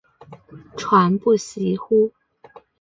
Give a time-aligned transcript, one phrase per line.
[0.75, 2.11] 传不习乎？